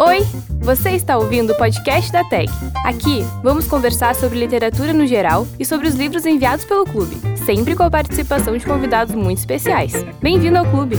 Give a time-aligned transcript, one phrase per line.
[0.00, 0.20] Oi,
[0.60, 2.48] você está ouvindo o podcast da TEG.
[2.86, 7.74] Aqui vamos conversar sobre literatura no geral e sobre os livros enviados pelo clube, sempre
[7.74, 9.92] com a participação de convidados muito especiais.
[10.22, 10.94] Bem-vindo ao clube!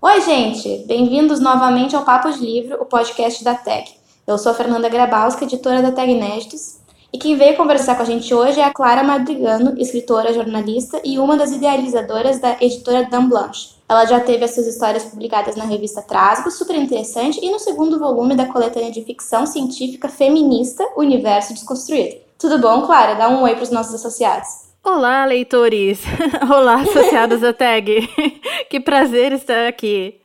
[0.00, 0.84] Oi, gente!
[0.86, 3.88] Bem-vindos novamente ao Papo de Livro, o podcast da TEG.
[4.24, 6.78] Eu sou a Fernanda Grabowska, editora da TEG Inéditos,
[7.12, 11.18] e quem veio conversar com a gente hoje é a Clara Madrigano, escritora, jornalista e
[11.18, 13.77] uma das idealizadoras da editora Dan Blanche.
[13.88, 17.98] Ela já teve as suas histórias publicadas na revista Trasgo, super interessante, e no segundo
[17.98, 22.16] volume da coletânea de ficção científica feminista Universo Desconstruído.
[22.38, 23.14] Tudo bom, Clara?
[23.14, 24.68] Dá um oi para os nossos associados.
[24.84, 26.00] Olá, leitores!
[26.54, 28.06] Olá, associados da TAG!
[28.68, 30.20] que prazer estar aqui!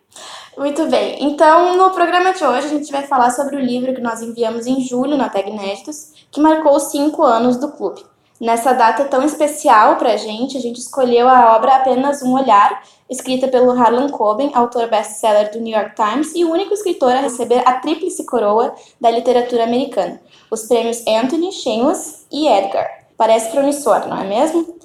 [0.57, 4.02] Muito bem, então no programa de hoje a gente vai falar sobre o livro que
[4.02, 8.04] nós enviamos em julho na TAG Inéditos, que marcou os cinco anos do clube.
[8.44, 12.84] Nessa data tão especial para a gente, a gente escolheu a obra Apenas um Olhar,
[13.10, 17.22] escrita pelo Harlan Coben, autor best-seller do New York Times e o único escritor a
[17.22, 20.20] receber a tríplice coroa da literatura americana,
[20.52, 22.85] os prêmios Anthony, Shameless e Edgar.
[23.16, 24.76] Parece promissor, não é mesmo?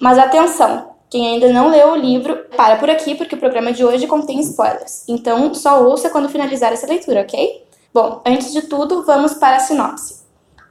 [0.00, 3.84] Mas atenção, quem ainda não leu o livro, para por aqui porque o programa de
[3.84, 5.04] hoje contém spoilers.
[5.06, 7.68] Então, só ouça quando finalizar essa leitura, ok?
[7.94, 10.25] Bom, antes de tudo, vamos para a sinopse.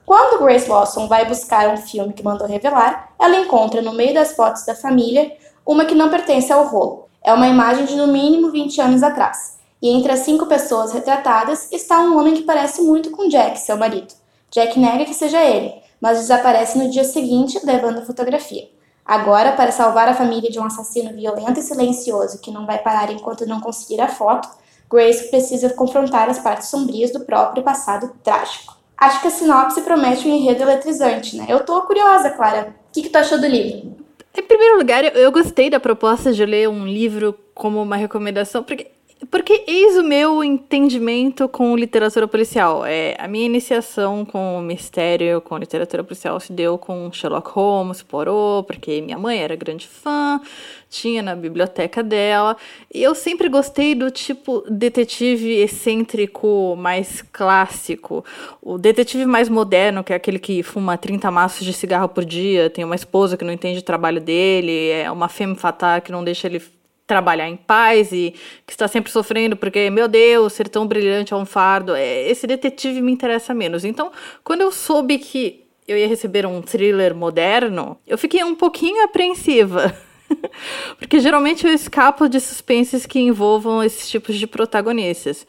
[0.05, 4.35] Quando Grace Lawson vai buscar um filme que mandou revelar, ela encontra no meio das
[4.35, 7.09] fotos da família uma que não pertence ao rolo.
[7.23, 9.57] É uma imagem de no mínimo 20 anos atrás.
[9.81, 13.77] E entre as cinco pessoas retratadas está um homem que parece muito com Jack, seu
[13.77, 14.13] marido.
[14.51, 18.69] Jack nega que seja ele, mas desaparece no dia seguinte levando a fotografia.
[19.03, 23.11] Agora, para salvar a família de um assassino violento e silencioso que não vai parar
[23.11, 24.47] enquanto não conseguir a foto,
[24.87, 28.74] Grace precisa confrontar as partes sombrias do próprio passado trágico.
[28.97, 31.45] Acho que a sinopse promete um enredo eletrizante, né?
[31.49, 32.75] Eu tô curiosa, Clara.
[32.89, 33.95] O que, que tu achou do livro?
[34.37, 38.91] Em primeiro lugar, eu gostei da proposta de ler um livro como uma recomendação, porque
[39.31, 42.85] porque eis o meu entendimento com literatura policial.
[42.85, 48.67] É, a minha iniciação com mistério, com literatura policial, se deu com Sherlock Holmes, Poirot,
[48.67, 50.41] porque minha mãe era grande fã,
[50.89, 52.57] tinha na biblioteca dela.
[52.93, 58.23] E eu sempre gostei do tipo detetive excêntrico mais clássico.
[58.61, 62.69] O detetive mais moderno, que é aquele que fuma 30 maços de cigarro por dia,
[62.69, 66.23] tem uma esposa que não entende o trabalho dele, é uma femme fatale que não
[66.23, 66.61] deixa ele
[67.07, 68.33] trabalhar em paz e
[68.65, 71.95] que está sempre sofrendo porque, meu Deus, ser tão brilhante é um fardo.
[71.95, 73.85] É, esse detetive me interessa menos.
[73.85, 74.11] Então,
[74.43, 79.95] quando eu soube que eu ia receber um thriller moderno, eu fiquei um pouquinho apreensiva.
[80.97, 85.45] porque geralmente eu escapo de suspenses que envolvam esses tipos de protagonistas.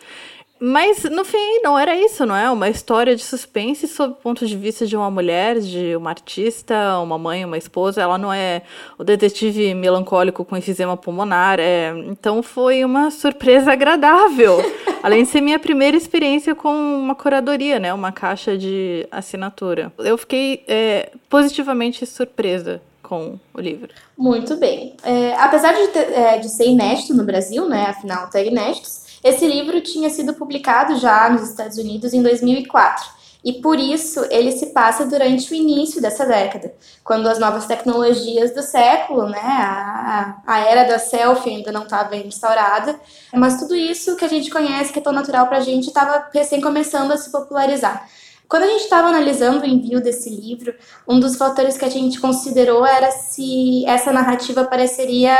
[0.59, 2.51] Mas no fim não era isso, não é?
[2.51, 6.99] Uma história de suspense sob o ponto de vista de uma mulher, de uma artista,
[7.01, 8.01] uma mãe, uma esposa.
[8.01, 8.63] Ela não é
[8.99, 11.61] o detetive melancólico com enfisema pulmonar.
[11.61, 11.93] É...
[12.07, 14.59] Então foi uma surpresa agradável.
[15.03, 17.93] Além de ser minha primeira experiência com uma curadoria, né?
[17.93, 19.93] Uma caixa de assinatura.
[19.99, 23.91] Eu fiquei é, positivamente surpresa com o livro.
[24.19, 24.95] Muito bem.
[25.05, 27.87] É, apesar de, ter, é, de ser inédito no Brasil, né?
[27.89, 33.17] Afinal, tá inéditos esse livro tinha sido publicado já nos Estados Unidos em 2004.
[33.45, 38.53] E por isso ele se passa durante o início dessa década, quando as novas tecnologias
[38.53, 42.99] do século, né, a, a era da selfie ainda não estava instaurada,
[43.33, 46.29] mas tudo isso que a gente conhece, que é tão natural para a gente, estava
[46.33, 48.09] recém começando a se popularizar.
[48.49, 50.75] Quando a gente estava analisando o envio desse livro,
[51.07, 55.37] um dos fatores que a gente considerou era se essa narrativa pareceria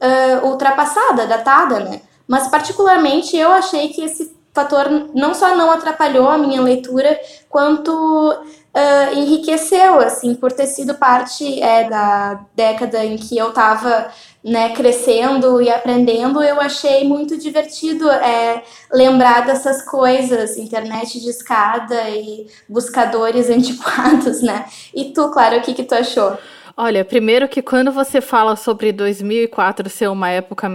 [0.00, 2.00] uh, ultrapassada, datada, né?
[2.30, 7.90] Mas, particularmente, eu achei que esse fator não só não atrapalhou a minha leitura, quanto
[7.90, 14.12] uh, enriqueceu, assim, por ter sido parte é, da década em que eu estava
[14.44, 22.10] né, crescendo e aprendendo, eu achei muito divertido é, lembrar dessas coisas, internet de escada
[22.10, 24.66] e buscadores antiquados, né?
[24.94, 26.38] E tu, claro, o que, que tu achou?
[26.82, 30.66] Olha, primeiro que quando você fala sobre 2004 ser uma época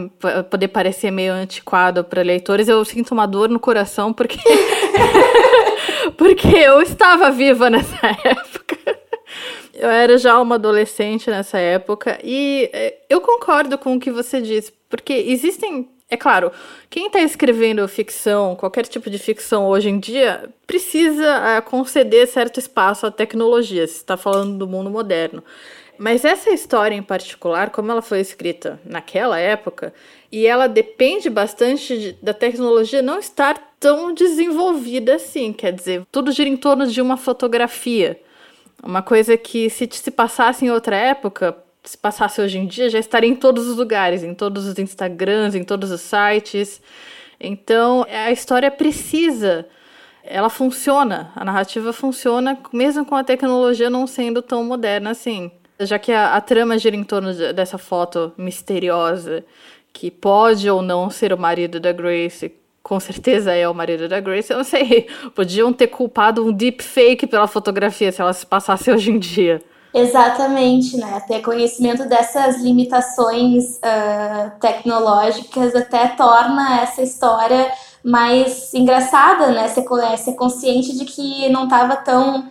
[0.51, 4.37] poder parecer meio antiquado para leitores, eu sinto uma dor no coração porque
[6.15, 8.77] porque eu estava viva nessa época.
[9.73, 14.39] Eu era já uma adolescente nessa época e é, eu concordo com o que você
[14.39, 16.51] disse, porque existem é claro,
[16.87, 22.59] quem está escrevendo ficção, qualquer tipo de ficção hoje em dia, precisa uh, conceder certo
[22.59, 25.43] espaço à tecnologia, se está falando do mundo moderno.
[25.97, 29.93] Mas essa história em particular, como ela foi escrita naquela época,
[30.31, 36.31] e ela depende bastante de, da tecnologia não estar tão desenvolvida assim, quer dizer, tudo
[36.31, 38.19] gira em torno de uma fotografia.
[38.83, 42.99] Uma coisa que se se passasse em outra época, se passasse hoje em dia, já
[42.99, 46.81] estaria em todos os lugares, em todos os Instagrams, em todos os sites.
[47.39, 49.67] Então, a história precisa,
[50.23, 55.51] ela funciona, a narrativa funciona mesmo com a tecnologia não sendo tão moderna assim.
[55.79, 59.43] Já que a, a trama gira em torno de, dessa foto misteriosa,
[59.91, 64.19] que pode ou não ser o marido da Grace, com certeza é o marido da
[64.19, 64.51] Grace.
[64.51, 69.11] Eu não sei, podiam ter culpado um deepfake pela fotografia se ela se passasse hoje
[69.11, 69.61] em dia.
[69.93, 71.21] Exatamente, né?
[71.25, 77.71] Ter conhecimento dessas limitações uh, tecnológicas até torna essa história
[78.03, 79.69] mais engraçada, né?
[79.69, 79.85] Ser,
[80.17, 82.49] ser consciente de que não estava tão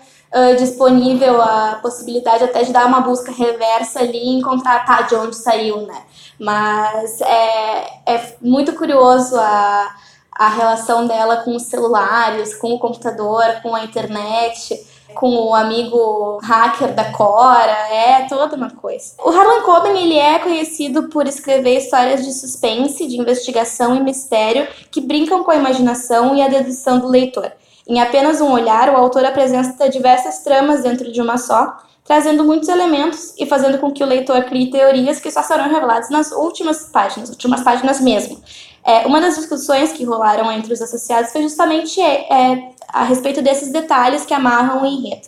[0.56, 5.36] disponível a possibilidade até de dar uma busca reversa ali e encontrar tá, de onde
[5.36, 6.02] saiu, né?
[6.38, 9.94] Mas é, é muito curioso a,
[10.32, 14.84] a relação dela com os celulares, com o computador, com a internet
[15.14, 19.14] com o amigo hacker da Cora, é toda uma coisa.
[19.25, 24.66] O Harlan Coben ele é conhecido por escrever histórias de suspense, de investigação e mistério
[24.90, 27.50] que brincam com a imaginação e a dedução do leitor.
[27.86, 32.69] Em apenas um olhar, o autor apresenta diversas tramas dentro de uma só, trazendo muitos
[32.69, 36.86] elementos e fazendo com que o leitor crie teorias que só serão reveladas nas últimas
[36.86, 38.42] páginas, últimas páginas mesmo.
[38.84, 43.40] É, uma das discussões que rolaram entre os associados foi justamente é, é, a respeito
[43.40, 45.26] desses detalhes que amarram o enredo.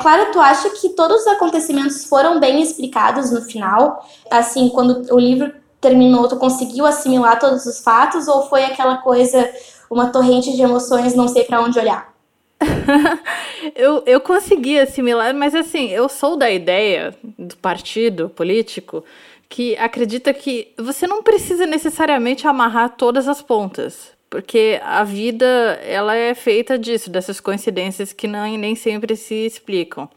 [0.00, 4.04] Claro, tu acha que todos os acontecimentos foram bem explicados no final?
[4.30, 9.48] Assim, quando o livro terminou, tu conseguiu assimilar todos os fatos ou foi aquela coisa,
[9.90, 12.14] uma torrente de emoções, não sei para onde olhar?
[13.74, 19.04] eu, eu consegui assimilar, mas assim, eu sou da ideia do partido político
[19.48, 25.46] que acredita que você não precisa necessariamente amarrar todas as pontas, porque a vida
[25.82, 30.08] ela é feita disso, dessas coincidências que não, nem sempre se explicam.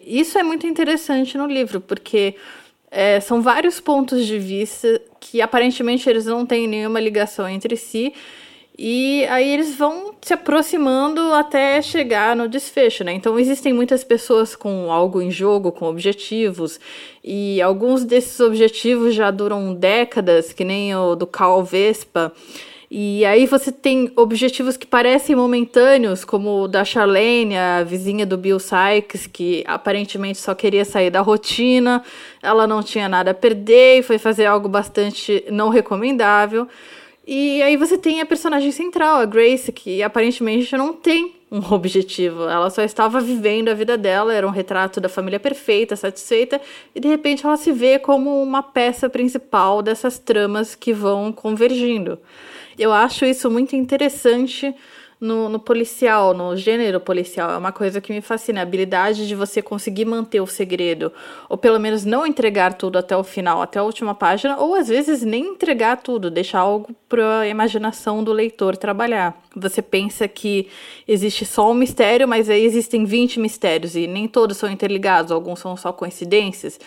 [0.00, 2.34] Isso é muito interessante no livro, porque
[2.90, 8.12] é, são vários pontos de vista que aparentemente eles não têm nenhuma ligação entre si
[8.78, 13.12] e aí eles vão se aproximando até chegar no desfecho, né?
[13.12, 16.78] Então existem muitas pessoas com algo em jogo, com objetivos,
[17.24, 22.32] e alguns desses objetivos já duram décadas, que nem o do Carl Vespa.
[22.88, 28.38] E aí você tem objetivos que parecem momentâneos, como o da Charlene, a vizinha do
[28.38, 32.02] Bill Sykes, que aparentemente só queria sair da rotina,
[32.40, 36.68] ela não tinha nada a perder e foi fazer algo bastante não recomendável.
[37.30, 42.44] E aí você tem a personagem central, a Grace, que aparentemente não tem um objetivo.
[42.44, 46.58] Ela só estava vivendo a vida dela, era um retrato da família perfeita, satisfeita,
[46.94, 52.18] e de repente ela se vê como uma peça principal dessas tramas que vão convergindo.
[52.78, 54.74] Eu acho isso muito interessante
[55.20, 57.50] no, no, policial, no gênero policial.
[57.50, 61.12] É uma coisa que me fascina, a habilidade de você conseguir manter o segredo,
[61.48, 64.88] ou pelo menos não entregar tudo até o final, até a última página, ou às
[64.88, 69.40] vezes nem entregar tudo, deixar algo para a imaginação do leitor trabalhar.
[69.56, 70.68] Você pensa que
[71.06, 75.58] existe só um mistério, mas aí existem 20 mistérios e nem todos são interligados, alguns
[75.58, 76.78] são só coincidências.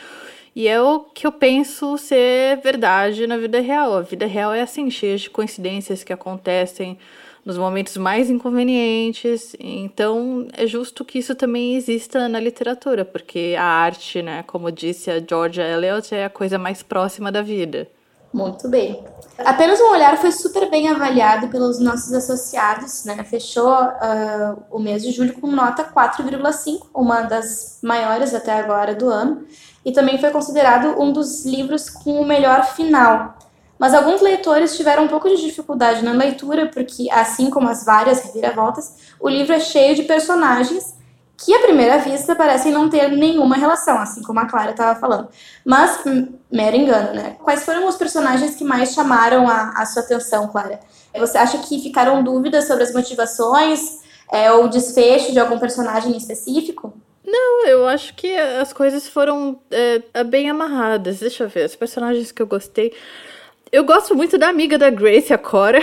[0.54, 3.98] E é o que eu penso ser verdade na vida real.
[3.98, 6.98] A vida real é assim, cheia de coincidências que acontecem
[7.46, 9.56] nos momentos mais inconvenientes.
[9.60, 15.10] Então, é justo que isso também exista na literatura, porque a arte, né, como disse
[15.10, 17.88] a Georgia Eliot, é a coisa mais próxima da vida.
[18.34, 19.04] Muito bem.
[19.40, 23.22] Apenas um olhar foi super bem avaliado pelos nossos associados, né?
[23.26, 29.10] Fechou uh, o mês de julho com nota 4,5, uma das maiores até agora do
[29.10, 29.46] ano,
[29.84, 33.38] e também foi considerado um dos livros com o melhor final.
[33.82, 38.22] Mas alguns leitores tiveram um pouco de dificuldade na leitura, porque, assim como as várias
[38.22, 40.94] reviravoltas, o livro é cheio de personagens
[41.36, 45.30] que, à primeira vista, parecem não ter nenhuma relação, assim como a Clara estava falando.
[45.66, 46.04] Mas,
[46.52, 47.38] mero engano, né?
[47.44, 50.80] Quais foram os personagens que mais chamaram a, a sua atenção, Clara?
[51.18, 53.98] Você acha que ficaram dúvidas sobre as motivações
[54.32, 56.94] é, ou desfecho de algum personagem específico?
[57.26, 61.20] Não, eu acho que as coisas foram é, bem amarradas.
[61.20, 62.94] Deixa eu ver, os personagens que eu gostei.
[63.72, 65.80] Eu gosto muito da amiga da Grace, a Cora.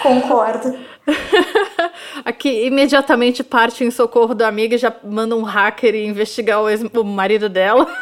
[0.00, 0.78] Concordo.
[2.24, 6.80] Aqui imediatamente parte em socorro da amiga e já manda um hacker investigar o, ex,
[6.82, 7.92] o marido dela.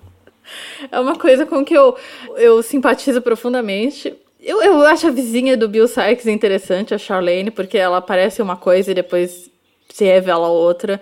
[0.90, 1.94] é uma coisa com que eu,
[2.36, 4.14] eu simpatizo profundamente.
[4.40, 8.56] Eu, eu acho a vizinha do Bill Sykes interessante, a Charlene, porque ela parece uma
[8.56, 9.50] coisa e depois
[9.90, 10.98] se revela outra.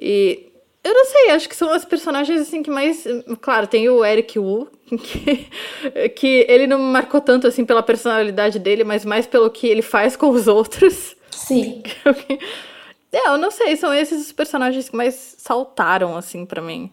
[0.00, 0.51] E
[0.84, 3.04] eu não sei, acho que são as personagens assim que mais.
[3.40, 8.58] Claro, tem o Eric Wu, que, que ele não me marcou tanto assim pela personalidade
[8.58, 11.14] dele, mas mais pelo que ele faz com os outros.
[11.30, 11.82] Sim.
[13.12, 16.90] é, eu não sei, são esses os personagens que mais saltaram assim para mim.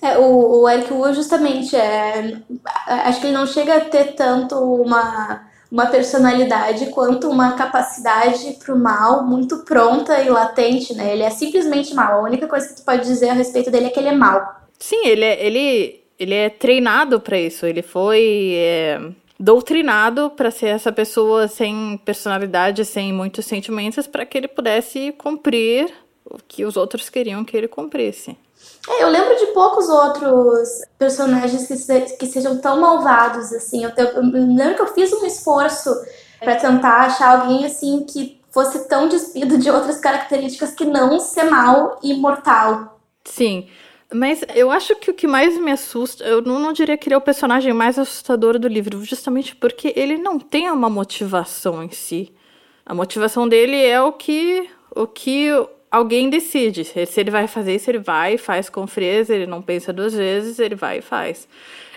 [0.00, 2.40] É, o, o Eric Wu justamente é.
[2.86, 8.74] Acho que ele não chega a ter tanto uma uma personalidade quanto uma capacidade para
[8.74, 11.12] o mal muito pronta e latente, né?
[11.12, 12.20] Ele é simplesmente mal.
[12.20, 14.62] A única coisa que tu pode dizer a respeito dele é que ele é mal.
[14.78, 17.66] Sim, ele é, ele, ele é treinado para isso.
[17.66, 19.00] Ele foi é,
[19.38, 25.92] doutrinado para ser essa pessoa sem personalidade, sem muitos sentimentos, para que ele pudesse cumprir
[26.24, 28.34] o que os outros queriam que ele cumprisse.
[28.88, 30.68] É, eu lembro de poucos outros
[30.98, 33.84] personagens que, se, que sejam tão malvados, assim.
[33.84, 35.90] Eu, eu, eu lembro que eu fiz um esforço
[36.38, 41.44] para tentar achar alguém, assim, que fosse tão despido de outras características que não ser
[41.44, 42.98] mal e mortal.
[43.24, 43.68] Sim.
[44.12, 47.14] Mas eu acho que o que mais me assusta, eu não, não, diria que ele
[47.14, 51.90] é o personagem mais assustador do livro, justamente porque ele não tem uma motivação em
[51.90, 52.32] si.
[52.84, 55.50] A motivação dele é o que o que
[55.96, 56.84] alguém decide.
[56.84, 60.58] Se ele vai fazer isso, ele vai, faz com frieza, ele não pensa duas vezes,
[60.58, 61.48] ele vai e faz.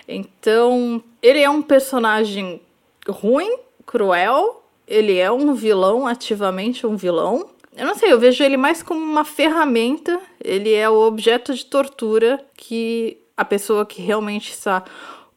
[0.07, 2.61] Então, ele é um personagem
[3.07, 7.49] ruim, cruel, ele é um vilão, ativamente um vilão.
[7.75, 11.65] Eu não sei, eu vejo ele mais como uma ferramenta, ele é o objeto de
[11.65, 14.83] tortura que a pessoa que realmente está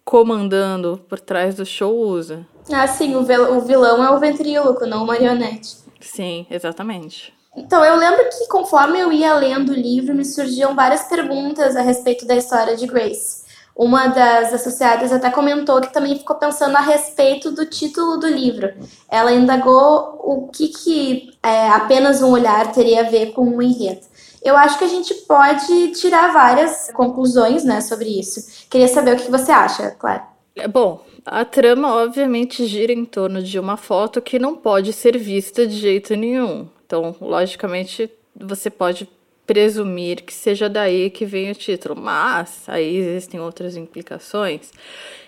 [0.05, 2.47] comandando por trás do show usa.
[2.73, 5.77] Ah, sim, o vilão é o ventríloco, não o marionete.
[6.01, 7.33] Sim, exatamente.
[7.55, 11.83] Então, eu lembro que conforme eu ia lendo o livro, me surgiam várias perguntas a
[11.83, 13.43] respeito da história de Grace.
[13.75, 18.71] Uma das associadas até comentou que também ficou pensando a respeito do título do livro.
[19.11, 24.07] Ela indagou o que, que é, apenas um olhar teria a ver com o enredo.
[24.43, 28.67] Eu acho que a gente pode tirar várias conclusões né, sobre isso.
[28.69, 30.23] Queria saber o que você acha, claro.
[30.57, 35.17] É, bom, a trama obviamente gira em torno de uma foto que não pode ser
[35.17, 36.69] vista de jeito nenhum.
[36.93, 39.09] Então, logicamente, você pode
[39.47, 44.71] presumir que seja daí que vem o título, mas aí existem outras implicações.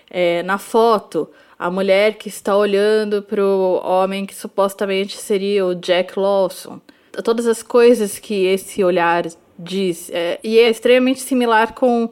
[0.07, 5.73] É, na foto, a mulher que está olhando para o homem que supostamente seria o
[5.73, 6.79] Jack Lawson,
[7.23, 9.25] todas as coisas que esse olhar
[9.57, 12.11] diz, é, e é extremamente similar com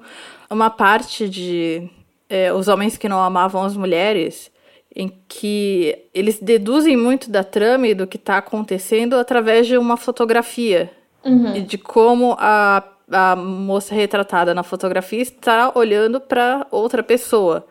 [0.50, 1.88] uma parte de
[2.28, 4.52] é, os homens que não amavam as mulheres
[4.96, 9.98] em que eles deduzem muito da trama e do que está acontecendo através de uma
[9.98, 10.92] fotografia
[11.26, 11.56] uhum.
[11.56, 17.66] e de como a, a moça retratada na fotografia está olhando para outra pessoa.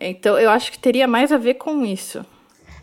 [0.00, 2.24] Então, eu acho que teria mais a ver com isso.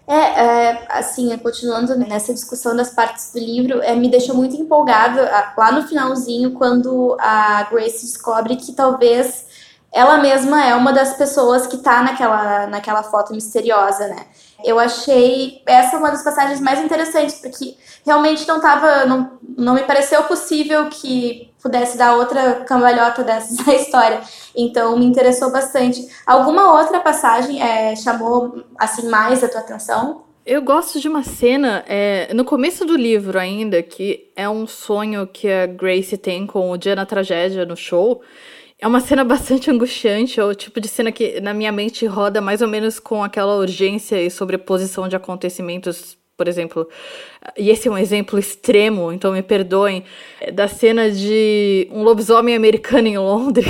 [0.07, 5.19] É, é, assim, continuando nessa discussão das partes do livro, é, me deixou muito empolgado
[5.57, 9.45] lá no finalzinho, quando a Grace descobre que talvez
[9.93, 14.25] ela mesma é uma das pessoas que tá naquela, naquela foto misteriosa, né?
[14.63, 19.05] Eu achei essa uma das passagens mais interessantes, porque realmente não tava.
[19.05, 24.21] Não, não me pareceu possível que pudesse dar outra cambalhota dessa história.
[24.55, 26.07] Então me interessou bastante.
[26.25, 30.23] Alguma outra passagem é, chamou assim mais a tua atenção?
[30.45, 35.27] Eu gosto de uma cena é, no começo do livro ainda, que é um sonho
[35.27, 38.21] que a Grace tem com o dia na tragédia no show.
[38.83, 42.41] É uma cena bastante angustiante, é o tipo de cena que na minha mente roda
[42.41, 46.89] mais ou menos com aquela urgência e sobreposição de acontecimentos, por exemplo.
[47.55, 50.03] E esse é um exemplo extremo, então me perdoem,
[50.39, 53.67] é da cena de um lobisomem americano em Londres.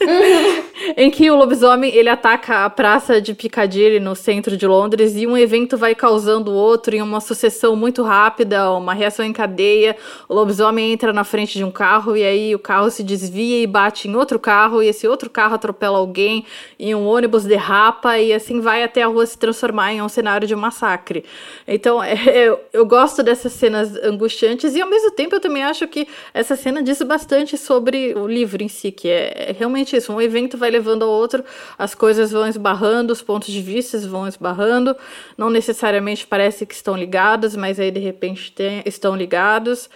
[0.96, 5.26] em que o lobisomem ele ataca a praça de Piccadilly no centro de Londres e
[5.26, 9.96] um evento vai causando outro em uma sucessão muito rápida, uma reação em cadeia.
[10.28, 13.66] O lobisomem entra na frente de um carro e aí o carro se desvia e
[13.66, 16.44] bate em outro carro e esse outro carro atropela alguém
[16.78, 20.46] e um ônibus derrapa e assim vai até a rua se transformar em um cenário
[20.46, 21.24] de massacre.
[21.66, 22.16] Então é,
[22.48, 26.56] eu, eu gosto dessas cenas angustiantes e ao mesmo tempo eu também acho que essa
[26.56, 30.56] cena diz bastante sobre o livro em si, que é, é realmente isso, um evento
[30.56, 31.44] vai levando ao outro,
[31.78, 34.96] as coisas vão esbarrando, os pontos de vista vão esbarrando,
[35.36, 39.88] não necessariamente parece que estão ligados, mas aí de repente tem, estão ligados.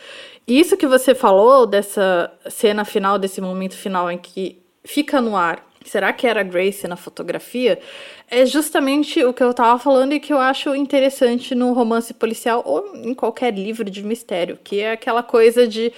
[0.47, 5.65] Isso que você falou dessa cena final, desse momento final em que fica no ar,
[5.85, 7.79] será que era Grace na fotografia?
[8.29, 12.63] É justamente o que eu estava falando e que eu acho interessante no romance policial
[12.65, 15.93] ou em qualquer livro de mistério, que é aquela coisa de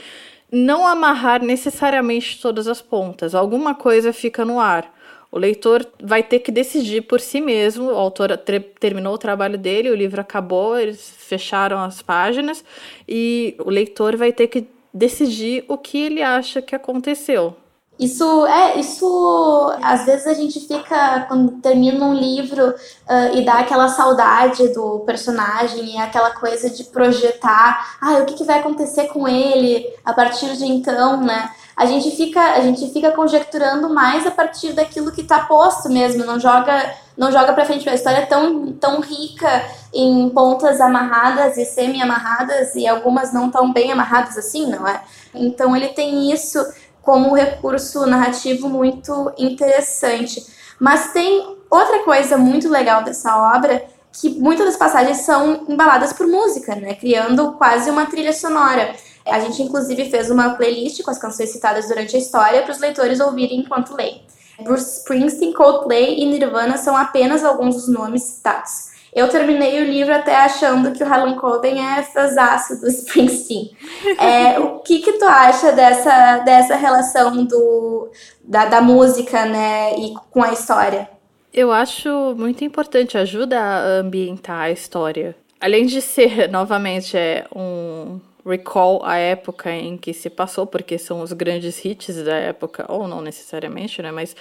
[0.52, 4.92] não amarrar necessariamente todas as pontas, alguma coisa fica no ar.
[5.30, 7.86] O leitor vai ter que decidir por si mesmo.
[7.86, 8.38] O autor
[8.78, 12.62] terminou o trabalho dele, o livro acabou, eles fecharam as páginas
[13.08, 17.56] e o leitor vai ter que decidir o que ele acha que aconteceu.
[18.02, 23.60] Isso é, isso às vezes a gente fica quando termina um livro uh, e dá
[23.60, 29.04] aquela saudade do personagem e aquela coisa de projetar, ah, o que, que vai acontecer
[29.06, 31.48] com ele a partir de então, né?
[31.76, 36.24] a gente fica, a gente fica conjecturando mais a partir daquilo que está posto mesmo,
[36.24, 37.88] não joga, não joga para frente.
[37.88, 43.72] A história é tão, tão rica em pontas amarradas e semi-amarradas e algumas não tão
[43.72, 45.02] bem amarradas assim, não é?
[45.34, 46.58] Então ele tem isso
[47.02, 50.44] como um recurso narrativo muito interessante.
[50.80, 56.26] Mas tem outra coisa muito legal dessa obra que muitas das passagens são embaladas por
[56.26, 56.94] música, né?
[56.94, 58.94] Criando quase uma trilha sonora.
[59.26, 62.78] A gente, inclusive, fez uma playlist com as canções citadas durante a história para os
[62.78, 64.22] leitores ouvirem enquanto leem.
[64.62, 68.91] Bruce Springsteen, Coldplay e Nirvana são apenas alguns dos nomes citados.
[69.12, 73.70] Eu terminei o livro até achando que o Harlan Coben é fãzaço do Springsteen.
[74.18, 78.10] É, o que que tu acha dessa, dessa relação do,
[78.42, 81.10] da, da música, né, e com a história?
[81.52, 85.36] Eu acho muito importante, ajuda a ambientar a história.
[85.60, 91.20] Além de ser, novamente, é um recall à época em que se passou, porque são
[91.20, 94.10] os grandes hits da época, ou não necessariamente, né?
[94.10, 94.34] Mas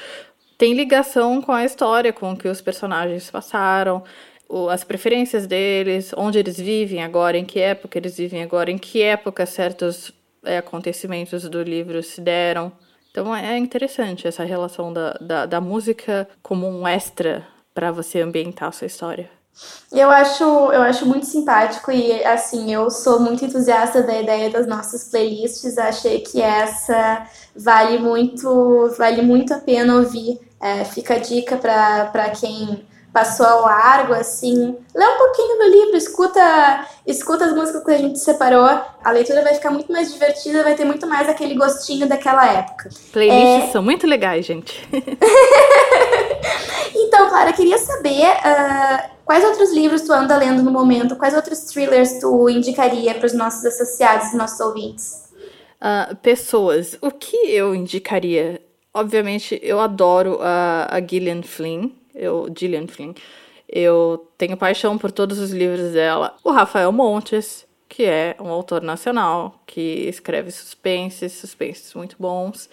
[0.58, 4.04] tem ligação com a história, com o que os personagens passaram,
[4.70, 9.02] as preferências deles, onde eles vivem agora, em que época eles vivem agora, em que
[9.02, 10.12] época certos
[10.44, 12.72] é, acontecimentos do livro se deram.
[13.12, 18.70] Então é interessante essa relação da, da, da música como um extra para você ambientar
[18.70, 19.30] a sua história.
[19.92, 24.66] Eu acho, eu acho muito simpático e assim, eu sou muito entusiasta da ideia das
[24.66, 25.78] nossas playlists.
[25.78, 30.40] Achei que essa vale muito, vale muito a pena ouvir.
[30.60, 35.98] É, fica a dica para quem passou ao largo, assim, lê um pouquinho do livro,
[35.98, 38.70] escuta, escuta as músicas que a gente separou,
[39.04, 42.90] a leitura vai ficar muito mais divertida, vai ter muito mais aquele gostinho daquela época.
[43.12, 43.72] Playlists é...
[43.72, 44.88] são muito legais, gente.
[46.96, 51.66] então, Clara, queria saber uh, quais outros livros tu anda lendo no momento, quais outros
[51.66, 55.30] thrillers tu indicaria para os nossos associados, nossos ouvintes?
[55.82, 58.62] Uh, pessoas, o que eu indicaria?
[58.94, 63.14] Obviamente, eu adoro a, a Gillian Flynn, eu, Gillian Flynn.
[63.68, 66.36] Eu tenho paixão por todos os livros dela.
[66.44, 72.70] O Rafael Montes, que é um autor nacional, que escreve suspenses, suspenses muito bons.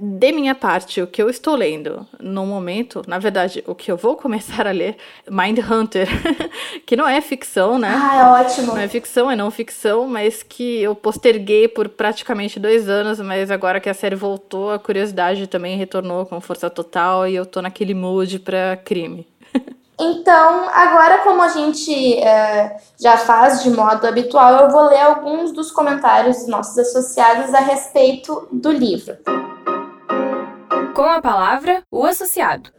[0.00, 3.96] De minha parte, o que eu estou lendo no momento, na verdade, o que eu
[3.96, 4.96] vou começar a ler,
[5.28, 6.08] Mind Hunter,
[6.86, 7.92] que não é ficção, né?
[8.00, 8.68] Ah, é ótimo.
[8.68, 13.50] Não é ficção, é não ficção, mas que eu posterguei por praticamente dois anos, mas
[13.50, 17.60] agora que a série voltou, a curiosidade também retornou com força total e eu tô
[17.60, 19.26] naquele mood pra crime.
[20.00, 25.50] Então, agora, como a gente é, já faz de modo habitual, eu vou ler alguns
[25.50, 29.16] dos comentários dos nossos associados a respeito do livro
[30.98, 32.70] com a palavra o associado.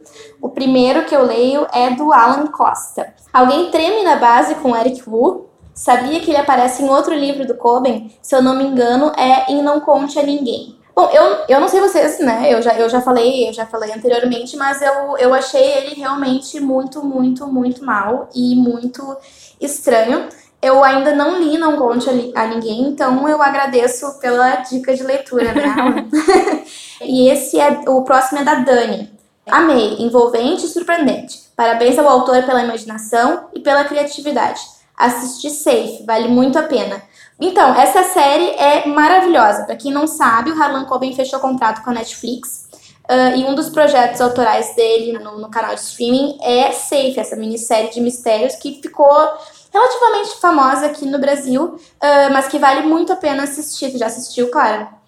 [0.42, 3.14] O primeiro que eu leio é do Alan Costa.
[3.32, 5.48] Alguém treme na base com Eric Wu?
[5.72, 8.14] Sabia que ele aparece em outro livro do Coben?
[8.20, 10.78] Se eu não me engano, é em Não Conte a Ninguém.
[10.94, 12.52] Bom, eu, eu não sei vocês, né?
[12.52, 16.60] Eu já, eu já falei, eu já falei anteriormente, mas eu, eu achei ele realmente
[16.60, 19.16] muito, muito, muito mal e muito
[19.58, 20.28] estranho.
[20.62, 25.02] Eu ainda não li Não Conte a, a Ninguém, então eu agradeço pela dica de
[25.02, 26.06] leitura, né?
[27.00, 29.10] e esse é o próximo é da Dani.
[29.46, 31.40] Amei, envolvente e surpreendente.
[31.56, 34.60] Parabéns ao autor pela imaginação e pela criatividade.
[34.96, 37.02] Assisti Safe, vale muito a pena.
[37.40, 39.64] Então, essa série é maravilhosa.
[39.64, 42.68] Para quem não sabe, o Harlan Coben fechou contrato com a Netflix.
[43.10, 47.34] Uh, e um dos projetos autorais dele no, no canal de streaming é Safe, essa
[47.34, 49.10] minissérie de mistérios que ficou
[49.72, 53.90] relativamente famosa aqui no Brasil, uh, mas que vale muito a pena assistir.
[53.90, 55.00] Tu já assistiu, Clara?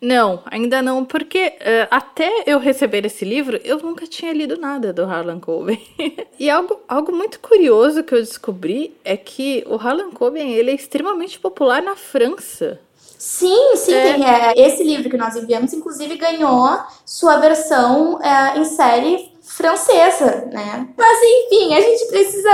[0.00, 4.92] Não, ainda não, porque uh, até eu receber esse livro, eu nunca tinha lido nada
[4.92, 5.80] do Harlan Coben.
[6.38, 10.74] e algo, algo muito curioso que eu descobri é que o Harlan Coben ele é
[10.74, 12.80] extremamente popular na França.
[13.18, 14.12] Sim, sim, é.
[14.14, 20.48] Tem, é, esse livro que nós enviamos, inclusive, ganhou sua versão é, em série francesa,
[20.52, 20.86] né?
[20.96, 22.50] Mas enfim, a gente precisa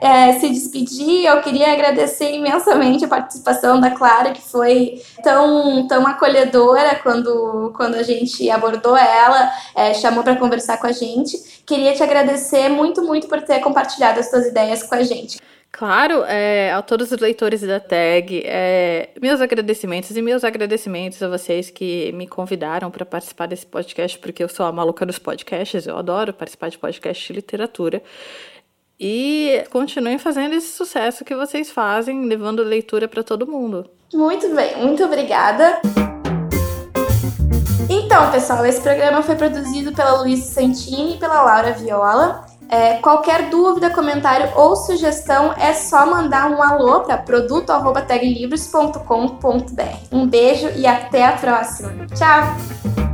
[0.00, 1.26] é, se despedir.
[1.26, 7.96] Eu queria agradecer imensamente a participação da Clara, que foi tão, tão acolhedora quando, quando
[7.96, 11.62] a gente abordou ela, é, chamou para conversar com a gente.
[11.66, 15.38] Queria te agradecer muito, muito por ter compartilhado as suas ideias com a gente.
[15.70, 21.28] Claro, é, a todos os leitores da tag, é, meus agradecimentos e meus agradecimentos a
[21.28, 25.86] vocês que me convidaram para participar desse podcast, porque eu sou a maluca dos podcasts,
[25.86, 28.02] eu adoro participar de podcast de literatura.
[28.98, 33.88] E continuem fazendo esse sucesso que vocês fazem, levando leitura para todo mundo.
[34.12, 35.80] Muito bem, muito obrigada.
[37.88, 42.44] Então, pessoal, esse programa foi produzido pela Luísa Santini e pela Laura Viola.
[42.70, 49.96] É, qualquer dúvida, comentário ou sugestão é só mandar um alô para produto@taglivros.com.br.
[50.12, 52.06] Um beijo e até a próxima.
[52.14, 53.07] Tchau!